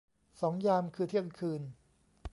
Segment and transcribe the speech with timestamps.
[0.41, 1.61] สองยาม คือเที่ยงคืน